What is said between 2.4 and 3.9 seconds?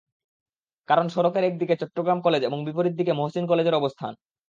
এবং বিপরীত দিকে মহসীন কলেজের